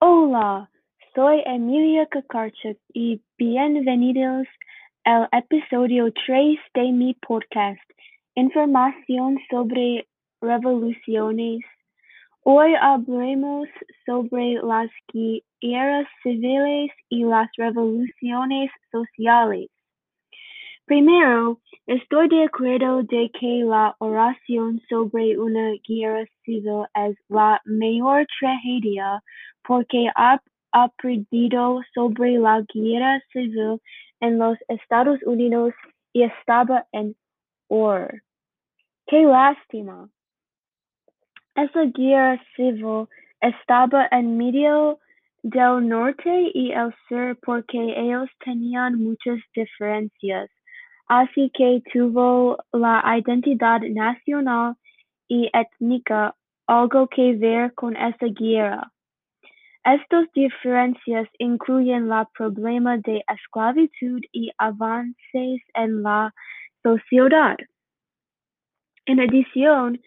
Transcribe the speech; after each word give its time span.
Hola, 0.00 0.70
soy 1.12 1.42
Emilia 1.44 2.06
Cacarchuk 2.06 2.78
y 2.94 3.20
bienvenidos 3.36 4.46
al 5.02 5.28
episodio 5.32 6.12
tres 6.24 6.60
de 6.74 6.92
mi 6.92 7.14
podcast, 7.14 7.80
Información 8.36 9.40
sobre 9.50 10.06
revoluciones. 10.40 11.64
Hoy 12.44 12.76
hablaremos 12.80 13.66
sobre 14.06 14.60
las 14.62 14.88
guerras 15.12 16.06
civiles 16.22 16.92
y 17.08 17.24
las 17.24 17.50
revoluciones 17.56 18.70
sociales. 18.92 19.68
Primero, 20.88 21.60
estoy 21.86 22.28
de 22.28 22.44
acuerdo 22.44 23.02
de 23.02 23.30
que 23.38 23.62
la 23.62 23.94
oración 23.98 24.80
sobre 24.88 25.38
una 25.38 25.72
guerra 25.86 26.24
civil 26.46 26.86
es 26.94 27.14
la 27.28 27.60
mayor 27.66 28.26
tragedia 28.40 29.22
porque 29.66 30.06
ha 30.14 30.40
aprendido 30.72 31.82
sobre 31.92 32.38
la 32.38 32.62
guerra 32.72 33.20
civil 33.30 33.82
en 34.20 34.38
los 34.38 34.56
Estados 34.68 35.22
Unidos 35.24 35.74
y 36.14 36.22
estaba 36.22 36.86
en 36.92 37.14
horror. 37.68 38.22
¡Qué 39.08 39.24
lástima! 39.24 40.08
Esa 41.54 41.84
guerra 41.84 42.42
civil 42.56 43.06
estaba 43.42 44.08
en 44.10 44.38
medio 44.38 44.98
del 45.42 45.86
norte 45.86 46.50
y 46.54 46.72
el 46.72 46.94
sur 47.10 47.36
porque 47.42 47.78
ellos 47.78 48.30
tenían 48.42 48.94
muchas 48.94 49.38
diferencias 49.54 50.48
así 51.08 51.50
que 51.54 51.82
tuvo 51.92 52.58
la 52.72 53.02
identidad 53.18 53.80
nacional 53.80 54.76
y 55.28 55.50
étnica 55.52 56.34
algo 56.66 57.06
que 57.08 57.34
ver 57.34 57.74
con 57.74 57.96
esa 57.96 58.26
guerra. 58.26 58.92
Estas 59.84 60.26
diferencias 60.34 61.28
incluyen 61.38 62.10
el 62.12 62.26
problema 62.34 62.98
de 62.98 63.24
esclavitud 63.26 64.20
y 64.32 64.50
avances 64.58 65.62
en 65.74 66.02
la 66.02 66.34
sociedad. 66.82 67.56
En 69.06 69.20
adición, 69.20 69.98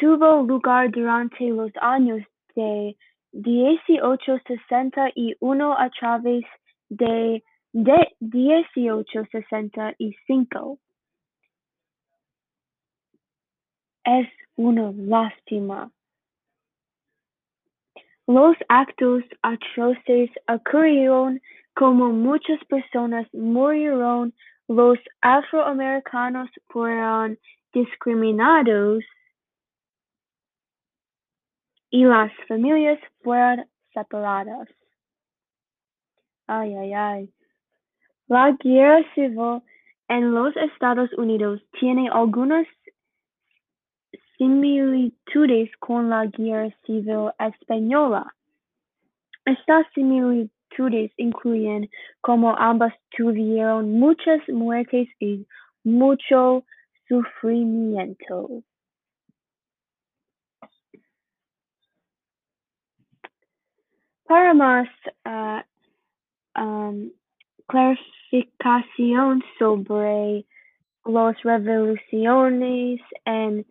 tuvo 0.00 0.42
lugar 0.42 0.90
durante 0.90 1.50
los 1.50 1.70
años 1.82 2.22
de 2.54 2.96
1861 3.32 5.78
a 5.78 5.90
través 5.90 6.44
de 6.88 7.44
de 7.76 8.16
dieciocho 8.20 9.26
sesenta 9.30 9.94
y 9.98 10.16
cinco. 10.26 10.78
Es 14.02 14.28
una 14.56 14.92
lástima. 14.92 15.90
Los 18.26 18.56
actos 18.70 19.24
atroces 19.42 20.30
ocurrieron 20.48 21.42
como 21.74 22.08
muchas 22.12 22.64
personas 22.64 23.26
murieron, 23.34 24.32
los 24.68 24.98
afroamericanos 25.20 26.48
fueron 26.68 27.38
discriminados 27.74 29.04
y 31.90 32.06
las 32.06 32.32
familias 32.48 32.98
fueron 33.22 33.66
separadas. 33.92 34.66
Ay, 36.46 36.74
ay, 36.74 36.92
ay. 36.94 37.32
La 38.28 38.50
guerra 38.58 39.04
civil 39.14 39.62
en 40.08 40.32
los 40.32 40.56
Estados 40.56 41.12
Unidos 41.12 41.62
tiene 41.78 42.08
algunas 42.08 42.66
similitudes 44.36 45.70
con 45.78 46.10
la 46.10 46.26
guerra 46.26 46.74
civil 46.84 47.30
española. 47.38 48.34
Estas 49.44 49.86
similitudes 49.94 51.12
incluyen 51.16 51.88
como 52.20 52.56
ambas 52.56 52.92
tuvieron 53.16 53.92
muchas 53.92 54.40
muertes 54.48 55.08
y 55.20 55.46
mucho 55.84 56.64
sufrimiento. 57.08 58.64
Para 64.24 64.52
más 64.54 64.88
uh, 65.24 65.62
um, 66.60 67.12
clarificación 68.30 69.42
sobre 69.58 70.44
las 71.04 71.42
revoluciones 71.42 73.00
en 73.24 73.64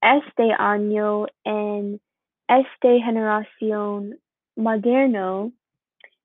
este 0.00 0.52
año 0.58 1.26
en 1.44 2.00
esta 2.48 2.88
generación 3.04 4.18
moderno, 4.56 5.52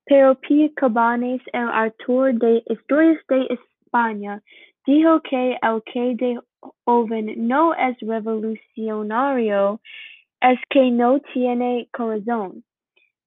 pero 0.05 0.35
P. 0.35 0.71
Cabanes, 0.75 1.41
el 1.53 1.69
autor 1.69 2.33
de 2.35 2.63
Historias 2.67 3.19
de 3.27 3.47
España, 3.85 4.41
dijo 4.85 5.21
que 5.21 5.57
el 5.61 5.83
que 5.83 6.15
de 6.15 6.39
joven 6.85 7.47
no 7.47 7.73
es 7.75 7.97
revolucionario 7.99 9.79
es 10.41 10.59
que 10.69 10.91
no 10.91 11.19
tiene 11.33 11.87
corazón, 11.91 12.63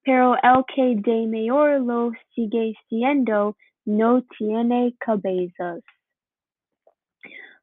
pero 0.05 0.34
el 0.43 0.65
que 0.75 0.97
de 0.97 1.27
mayor 1.27 1.81
lo 1.81 2.12
sigue 2.34 2.75
siendo 2.89 3.57
no 3.84 4.22
tiene 4.38 4.94
cabezas. 4.98 5.82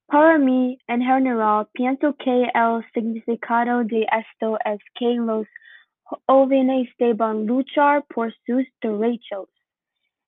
Para 0.08 0.38
mí, 0.38 0.78
en 0.88 1.02
general, 1.02 1.68
pienso 1.74 2.16
que 2.16 2.44
el 2.54 2.86
significado 2.94 3.84
de 3.84 4.08
esto 4.12 4.58
es 4.64 4.80
que 4.96 5.16
los 5.16 5.46
jóvenes 6.26 6.90
deben 6.98 7.46
luchar 7.46 8.06
por 8.14 8.34
sus 8.46 8.66
derechos. 8.82 9.50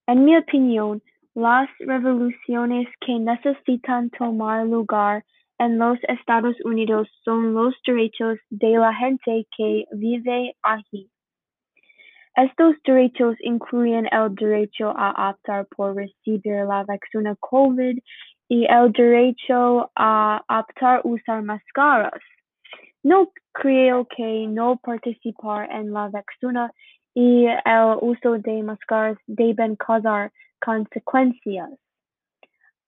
En 0.08 0.26
mi 0.26 0.36
opinión, 0.36 1.02
las 1.34 1.70
revoluciones 1.80 2.88
que 3.00 3.20
necesitan 3.20 4.10
tomar 4.10 4.66
lugar 4.66 5.24
en 5.60 5.78
los 5.78 5.98
Estados 6.08 6.56
Unidos 6.66 7.08
son 7.24 7.54
los 7.54 7.74
derechos 7.86 8.38
de 8.50 8.78
la 8.78 8.94
gente 8.94 9.46
que 9.56 9.86
vive 9.92 10.56
allí. 10.64 11.10
Estos 12.40 12.76
derechos 12.86 13.36
incluyen 13.42 14.08
el 14.14 14.34
derecho 14.34 14.94
a 14.96 15.32
optar 15.32 15.68
por 15.76 15.94
recibir 15.94 16.64
la 16.64 16.86
vacuna 16.86 17.36
COVID 17.42 18.00
y 18.48 18.66
el 18.66 18.92
derecho 18.94 19.92
a 19.98 20.42
optar 20.48 21.02
usar 21.04 21.42
máscaras. 21.42 22.22
No 23.04 23.28
creo 23.52 24.06
que 24.06 24.48
no 24.48 24.78
participar 24.78 25.70
en 25.70 25.92
la 25.92 26.08
vacuna 26.08 26.72
y 27.14 27.46
el 27.46 27.98
uso 28.00 28.38
de 28.38 28.64
máscaras 28.64 29.18
deben 29.28 29.76
causar 29.76 30.32
consecuencias, 30.64 31.72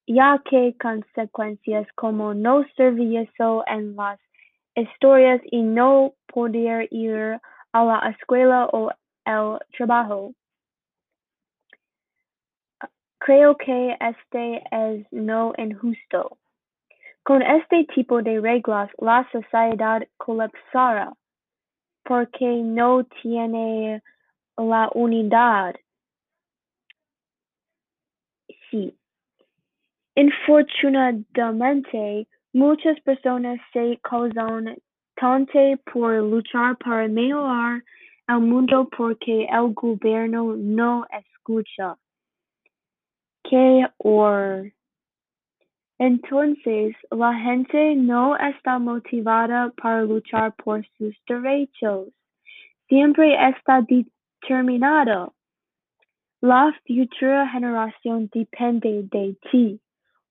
ya 0.07 0.41
que 0.49 0.77
consecuencias 0.81 1.87
como 1.95 2.33
no 2.33 2.63
servicio 2.77 3.65
en 3.67 3.97
las 3.97 4.17
historias 4.75 5.41
y 5.51 5.61
no 5.61 6.13
poder 6.33 6.87
ir 6.89 7.37
a 7.73 7.83
la 7.83 8.15
escuela 8.17 8.69
o 8.71 8.91
el 9.25 9.59
trabajo. 9.77 10.33
Creo 13.19 13.55
que 13.55 13.95
este 13.99 14.63
es 14.71 15.05
no 15.11 15.53
injusto. 15.57 16.37
Con 17.23 17.41
este 17.43 17.85
tipo 17.93 18.21
de 18.21 18.41
reglas 18.41 18.89
la 18.97 19.27
sociedad 19.31 20.01
colapsará 20.17 21.13
porque 22.03 22.61
no 22.63 23.03
tiene 23.21 24.01
la 24.57 24.89
unidad. 24.93 25.75
Sí. 28.69 28.97
Infortunadamente, 30.15 32.27
muchas 32.53 32.99
personas 33.01 33.59
se 33.71 33.99
causan 34.01 34.77
tanto 35.15 35.59
por 35.93 36.15
luchar 36.15 36.75
para 36.77 37.07
mejorar 37.07 37.83
el 38.31 38.39
mundo 38.39 38.89
porque 38.97 39.47
el 39.51 39.73
gobierno 39.73 40.55
no 40.55 41.05
escucha. 41.11 41.97
¡Qué 43.43 43.87
horror! 43.97 44.71
Entonces, 45.99 46.95
la 47.11 47.33
gente 47.35 47.95
no 47.95 48.35
está 48.35 48.79
motivada 48.79 49.71
para 49.81 50.01
luchar 50.01 50.53
por 50.55 50.83
sus 50.97 51.15
derechos. 51.27 52.09
Siempre 52.87 53.35
está 53.49 53.81
determinada. 53.81 55.31
La 56.41 56.73
futura 56.87 57.47
generación 57.49 58.29
depende 58.33 59.03
de 59.11 59.35
ti. 59.51 59.79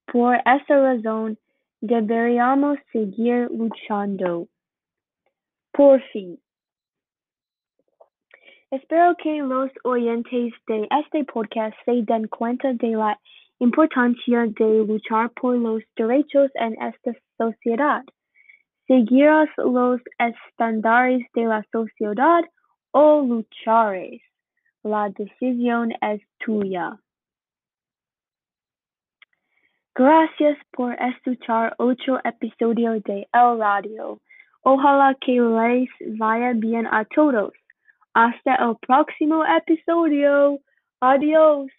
Por 0.06 0.34
esa 0.36 0.76
razón, 0.76 1.38
deberíamos 1.80 2.78
seguir 2.92 3.48
luchando. 3.52 4.48
Por 5.72 6.02
fin. 6.10 6.36
Espero 8.72 9.16
que 9.16 9.42
los 9.42 9.68
oyentes 9.82 10.52
de 10.68 10.86
este 11.00 11.24
podcast 11.24 11.76
se 11.84 12.02
den 12.02 12.28
cuenta 12.28 12.72
de 12.74 12.90
la 12.90 13.18
importancia 13.58 14.46
de 14.46 14.84
luchar 14.86 15.28
por 15.30 15.56
los 15.56 15.82
derechos 15.96 16.52
en 16.54 16.80
esta 16.80 17.12
sociedad. 17.36 18.04
¿Seguirás 18.86 19.48
los 19.56 20.00
estándares 20.20 21.26
de 21.34 21.46
la 21.46 21.64
sociedad 21.72 22.44
o 22.92 23.22
lucharás? 23.22 24.20
La 24.84 25.08
decisión 25.08 25.90
es 26.00 26.22
tuya. 26.38 26.96
Gracias 29.96 30.58
por 30.70 30.92
escuchar 30.92 31.74
otro 31.78 32.20
episodio 32.22 33.00
de 33.00 33.26
El 33.32 33.58
Radio. 33.58 34.20
Ojalá 34.62 35.16
que 35.20 35.40
les 35.40 36.18
vaya 36.18 36.52
bien 36.52 36.86
a 36.86 37.04
todos. 37.06 37.52
Hasta 38.14 38.56
el 38.56 38.76
próximo 38.86 39.44
episodio. 39.44 40.58
Adiós. 41.00 41.70